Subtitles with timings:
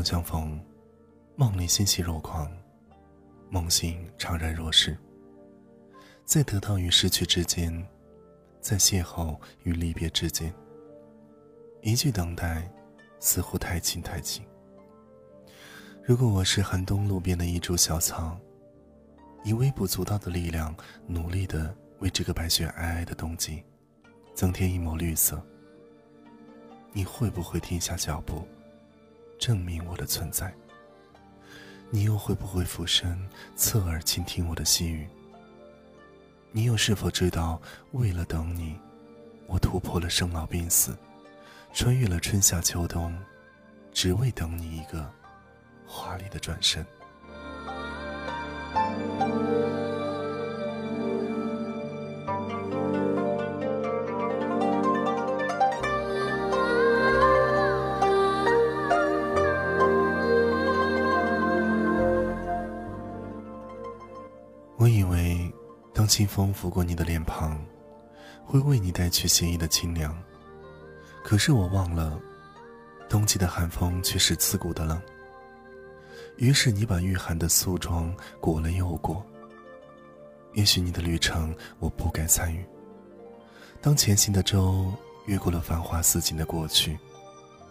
[0.00, 0.58] 中相逢，
[1.36, 2.50] 梦里欣喜若狂，
[3.50, 4.96] 梦醒怅然若失。
[6.24, 7.86] 在得到与失去之间，
[8.62, 10.50] 在邂逅与离别之间，
[11.82, 12.66] 一句等待，
[13.18, 14.42] 似乎太近太近。
[16.02, 18.40] 如果我是寒冬路边的一株小草，
[19.44, 20.74] 以微不足道的力量，
[21.06, 23.62] 努力的为这个白雪皑皑的冬季，
[24.32, 25.44] 增添一抹绿色，
[26.90, 28.48] 你会不会停下脚步？
[29.40, 30.54] 证明我的存在，
[31.88, 33.18] 你又会不会俯身
[33.56, 35.08] 侧耳倾听我的细语？
[36.52, 37.60] 你又是否知道，
[37.92, 38.78] 为了等你，
[39.46, 40.94] 我突破了生老病死，
[41.72, 43.18] 穿越了春夏秋冬，
[43.94, 45.10] 只为等你一个
[45.86, 46.84] 华丽的转身？
[66.10, 67.64] 清风拂过你的脸庞，
[68.44, 70.20] 会为你带去写意的清凉。
[71.22, 72.20] 可是我忘了，
[73.08, 75.00] 冬季的寒风却是刺骨的冷。
[76.36, 79.24] 于是你把御寒的素装裹了又裹。
[80.54, 82.64] 也许你的旅程我不该参与。
[83.80, 84.92] 当前行的舟
[85.26, 86.98] 越过了繁华似锦的过去，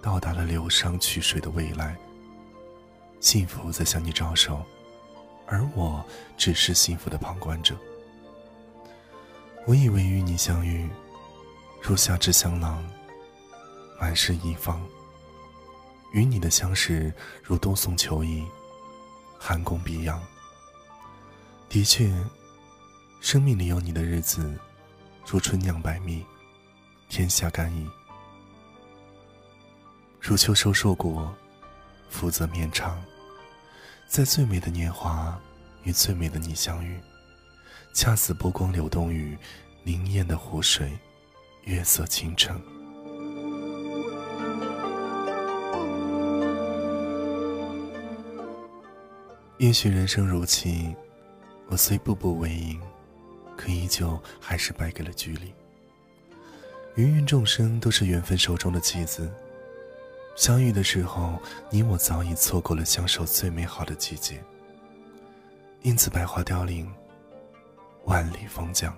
[0.00, 1.96] 到达了流觞曲水的未来，
[3.18, 4.64] 幸福在向你招手。
[5.48, 6.04] 而我
[6.36, 7.74] 只是幸福的旁观者。
[9.68, 10.88] 我以为与你相遇，
[11.82, 12.82] 如夏至香囊，
[14.00, 14.80] 满是一方；
[16.10, 18.46] 与你的相识，如冬送秋意，
[19.38, 20.18] 寒宫碧阳。
[21.68, 22.10] 的确，
[23.20, 24.58] 生命里有你的日子，
[25.26, 26.24] 如春酿百蜜，
[27.10, 27.86] 天下甘饴；
[30.18, 31.30] 如秋收硕果，
[32.08, 32.98] 福泽绵长。
[34.08, 35.38] 在最美的年华，
[35.82, 36.98] 与最美的你相遇，
[37.98, 39.36] 恰似波光流动于
[39.82, 40.96] 凝艳的湖水，
[41.64, 42.56] 月色倾城。
[49.56, 50.94] 也许人生如棋，
[51.66, 52.80] 我虽步步为营，
[53.56, 55.52] 可依旧还是败给了距离。
[56.94, 59.28] 芸芸众生都是缘分手中的棋子。
[60.36, 61.36] 相遇的时候，
[61.68, 64.40] 你我早已错过了相守最美好的季节。
[65.82, 66.88] 因此，百花凋零，
[68.08, 68.96] 万里风江。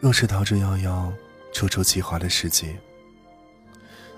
[0.00, 1.12] 若是逃之夭夭，
[1.52, 2.76] 处处奇华的世界，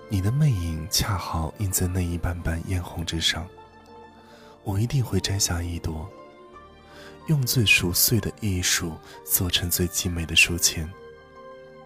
[0.08, 3.46] 你的魅影恰好映在那一瓣瓣嫣红之上，
[4.64, 6.10] 我一定会摘下一朵，
[7.26, 10.90] 用最熟碎的艺术做成最精美的书签。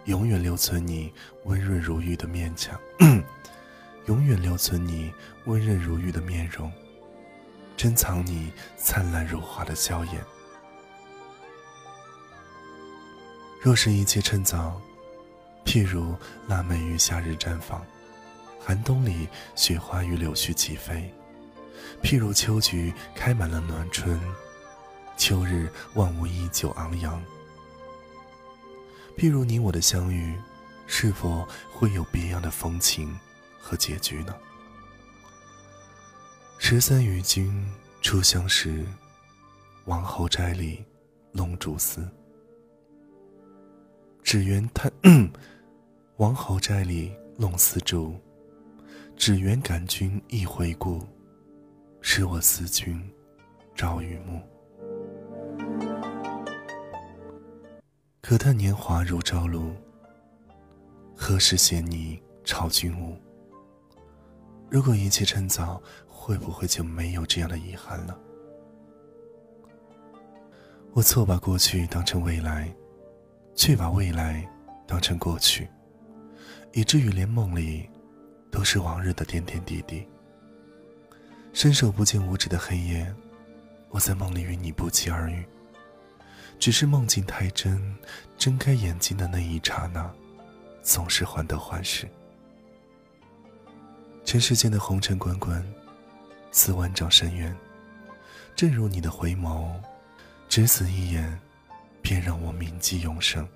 [0.05, 1.13] 永远留存你
[1.47, 2.79] 温润如玉的面颊，
[4.07, 5.13] 永远留存你
[5.47, 6.73] 温润如玉的面容，
[7.81, 10.23] 珍藏你灿烂如花的笑颜。
[13.59, 14.79] 若是一切趁早，
[15.65, 16.15] 譬如
[16.47, 17.83] 腊梅于夏日绽放，
[18.63, 19.27] 寒冬里
[19.57, 21.11] 雪花与柳絮齐飞；
[22.03, 24.21] 譬如秋菊开满了暖春，
[25.17, 27.19] 秋日万物依旧昂扬。
[29.17, 30.39] 譬如你我的相遇，
[30.87, 33.19] 是否会有别样的风情
[33.59, 34.37] 和结局呢？
[36.73, 37.53] 十三与君
[38.01, 38.87] 初相识，
[39.87, 40.85] 王侯斋里
[41.33, 42.09] 弄竹丝。
[44.23, 44.89] 只缘叹，
[46.19, 48.15] 王侯斋里弄丝竹，
[49.17, 51.03] 只缘感君一回顾，
[52.01, 53.03] 使我思君
[53.75, 54.41] 朝与暮。
[58.23, 59.75] 可叹年华如朝露，
[61.17, 63.19] 何时衔你朝君舞？
[64.71, 65.83] 如果一切趁早，
[66.21, 68.15] 会不会就没有这样的遗憾了？
[70.93, 72.71] 我错把过去当成未来，
[73.55, 74.47] 却把未来
[74.87, 75.67] 当成过去，
[76.75, 77.89] 以至于连梦里
[78.51, 80.07] 都是往日的点点滴滴。
[81.55, 83.13] 伸手不见五指的黑夜，
[83.89, 85.43] 我在梦里与你不期而遇。
[86.59, 87.97] 只是梦境太真，
[88.37, 90.09] 睁开眼睛的那一刹那，
[90.83, 92.07] 总是患得患失。
[94.23, 95.65] 尘世间的红尘滚滚，
[96.51, 97.57] 似万丈深渊。
[98.55, 99.73] 正如你的回眸，
[100.49, 101.39] 只此一眼，
[102.03, 103.47] 便让我铭记永生。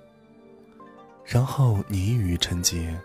[1.24, 2.98] 然后你一语成劫，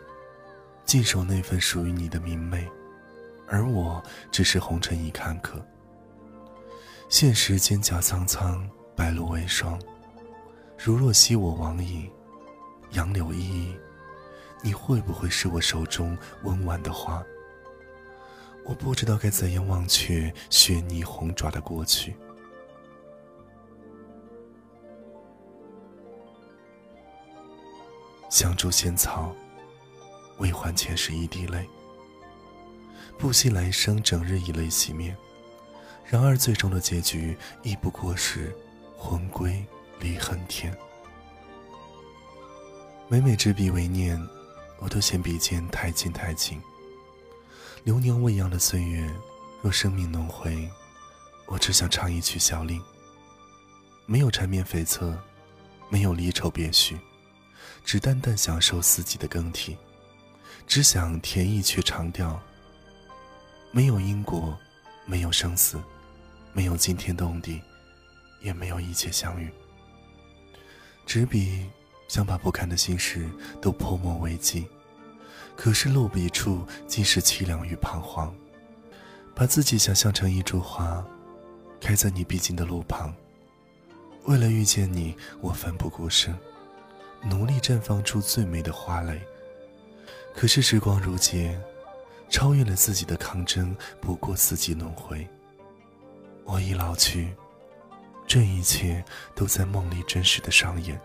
[0.85, 2.67] 尽守那份属于你的明媚，
[3.47, 5.65] 而我只是红尘一看客。
[7.09, 8.69] 现实蒹葭苍苍。
[8.95, 9.81] 白露为霜，
[10.77, 12.09] 如若惜我往矣，
[12.91, 13.79] 杨柳依依，
[14.61, 17.23] 你会不会是我手中温婉的花？
[18.69, 22.15] 我不知道该怎样忘却雪泥红爪的过去。
[28.29, 29.35] 香烛仙草，
[30.37, 31.67] 为还前世一滴泪。
[33.17, 35.17] 不惜来生，整日以泪洗面。
[36.05, 38.55] 然而最终的结局，亦不过是
[38.95, 39.65] 魂归
[39.99, 40.71] 离恨天。
[43.07, 44.15] 每每执笔为念，
[44.77, 46.61] 我都嫌笔尖太轻太轻。
[47.83, 49.09] 流年未央的岁月，
[49.61, 50.69] 若生命轮回，
[51.47, 52.81] 我只想唱一曲小令。
[54.05, 55.15] 没有缠绵悱恻，
[55.87, 56.97] 没有离愁别绪，
[57.85, 59.77] 只淡淡享受四季的更替，
[60.67, 62.37] 只想填一曲长调。
[63.71, 64.57] 没有因果，
[65.05, 65.81] 没有生死，
[66.51, 67.61] 没有惊天动地，
[68.41, 69.49] 也没有一切相遇。
[71.05, 71.65] 执笔
[72.09, 73.29] 想把不堪的心事
[73.61, 74.67] 都泼墨为记。
[75.61, 78.33] 可是落笔处尽是凄凉与彷徨，
[79.35, 81.05] 把自己想象成一株花，
[81.81, 83.13] 开在你必经的路旁。
[84.23, 86.33] 为了遇见你，我奋不顾身，
[87.23, 89.21] 努力绽放出最美的花蕾。
[90.33, 91.59] 可是时光如劫，
[92.29, 95.27] 超越了自己的抗争，不过四季轮回。
[96.45, 97.35] 我已老去，
[98.25, 99.03] 这一切
[99.35, 100.97] 都在梦里真实的上演。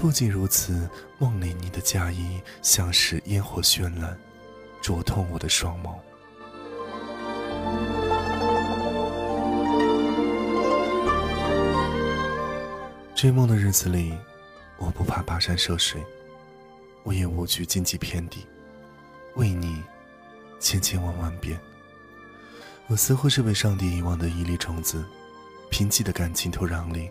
[0.00, 0.88] 不仅如此，
[1.18, 4.18] 梦里你的嫁衣像是烟火绚烂，
[4.80, 5.94] 灼痛我的双眸。
[13.14, 14.14] 追梦的日子里，
[14.78, 16.02] 我不怕跋山涉水，
[17.02, 18.46] 我也无惧荆棘遍地，
[19.34, 19.82] 为你
[20.58, 21.60] 千千万万遍。
[22.86, 25.04] 我似乎是被上帝遗忘的一粒种子，
[25.70, 27.10] 贫瘠的感情土壤里。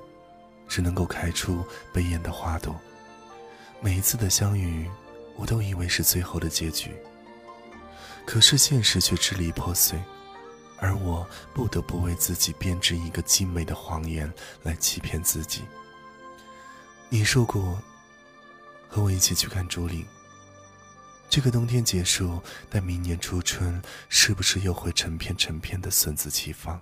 [0.69, 2.79] 只能够开出悲艳的花朵。
[3.81, 4.89] 每一次的相遇，
[5.35, 6.91] 我都以为是最后的结局。
[8.25, 9.99] 可是现实却支离破碎，
[10.77, 14.31] 而我不得不为自己编织一个精美的谎言
[14.61, 15.63] 来欺骗自己。
[17.09, 17.81] 你说过，
[18.87, 20.05] 和我一起去看竹林。
[21.27, 22.39] 这个冬天结束，
[22.69, 26.79] 但明年初春，是不是又会成片成片的笋子齐放？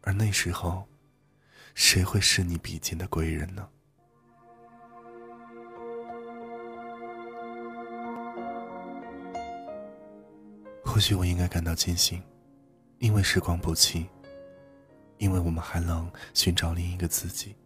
[0.00, 0.86] 而那时候。
[1.74, 3.68] 谁会是你比肩的贵人呢？
[10.84, 12.22] 或许我应该感到庆幸，
[12.98, 14.06] 因为时光不弃，
[15.18, 17.56] 因为我们还能寻找另一个自己。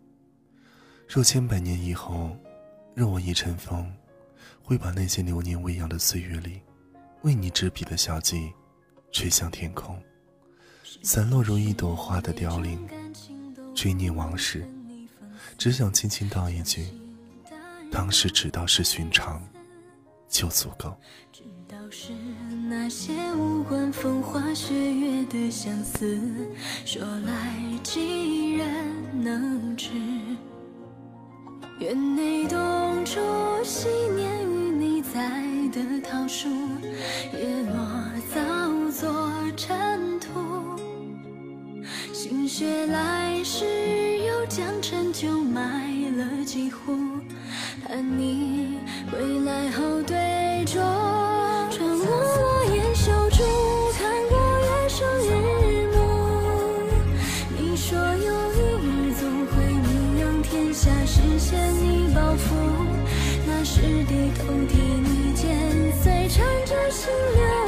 [1.07, 2.35] 若千百年以后，
[2.95, 3.95] 若我一尘风，
[4.63, 6.63] 会把那些流年未央的岁月里，
[7.21, 8.51] 为你执笔的小记，
[9.13, 10.03] 吹向天空，
[11.03, 12.89] 散落如一朵花的凋零。
[13.81, 14.69] 追念往事，
[15.57, 16.85] 只想轻轻道一句：
[17.93, 19.41] 当时知道是寻常，
[20.29, 20.93] 就足够。
[21.33, 22.11] 知道是
[22.69, 26.19] 那些无关风花雪月的相思，
[26.85, 27.55] 说来
[27.85, 28.67] 几人
[29.23, 29.91] 能知？
[31.79, 32.59] 院内冬
[33.05, 33.21] 初
[33.63, 36.49] 昔年与你栽的桃树，
[37.33, 38.05] 叶落
[38.35, 39.88] 早作尘。
[42.59, 43.65] 雪来时，
[44.19, 45.63] 又将陈酒埋
[46.17, 46.93] 了几壶，
[47.87, 48.81] 盼你
[49.13, 50.17] 归来后对
[50.67, 50.81] 酌。
[51.71, 53.45] 穿过落雁修竹，
[53.97, 55.97] 看过月升日暮。
[57.57, 62.57] 你说有一日总会名扬天下，实现你抱负。
[63.47, 65.47] 那时低头替你剪
[66.03, 67.68] 碎，缠着心流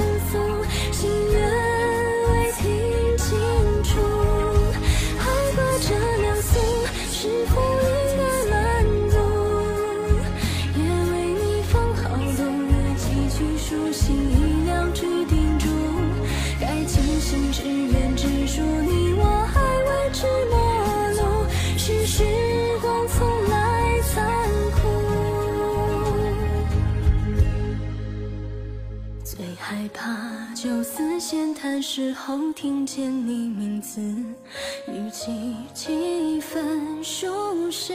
[31.21, 37.93] 闲谈时候听见你名字，语气几分熟识。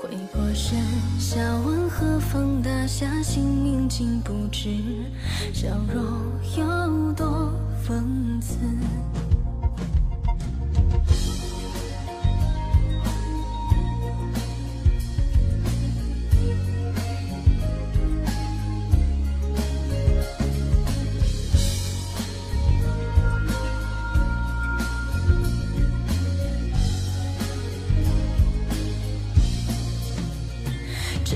[0.00, 0.78] 回过神，
[1.20, 4.70] 笑问何方大侠，姓名竟不知，
[5.52, 6.02] 笑容
[6.56, 7.52] 有多
[7.86, 8.56] 讽刺。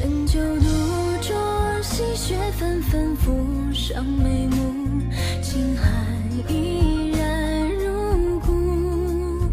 [0.00, 0.66] 深秋独
[1.20, 1.34] 酌。
[1.82, 5.02] 细雪纷纷浮上眉目，
[5.42, 5.90] 情海
[6.48, 9.50] 依然如故。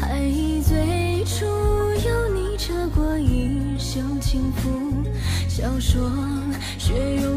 [0.00, 5.04] 还忆最初有你扯过衣袖轻抚，
[5.46, 6.10] 笑说
[6.78, 7.29] 雪融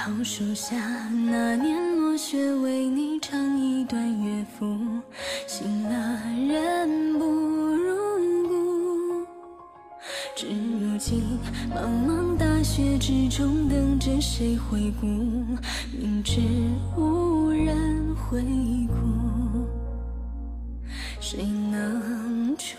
[0.00, 0.76] 桃树下
[1.26, 4.78] 那年落雪，为你唱一段乐府，
[5.44, 9.26] 醒了人不入骨。
[10.36, 11.20] 至如今，
[11.74, 15.04] 茫茫大雪之中，等着谁回顾？
[15.92, 16.42] 明知
[16.96, 18.40] 无人回
[18.86, 19.66] 顾，
[21.20, 22.77] 谁能出？